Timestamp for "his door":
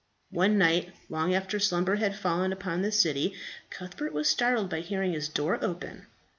5.13-5.63